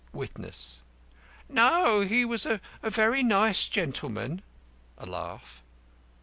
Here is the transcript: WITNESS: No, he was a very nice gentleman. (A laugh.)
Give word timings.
WITNESS: 0.13 0.79
No, 1.47 1.99
he 2.01 2.25
was 2.25 2.47
a 2.47 2.59
very 2.81 3.21
nice 3.21 3.69
gentleman. 3.69 4.41
(A 4.97 5.05
laugh.) 5.05 5.61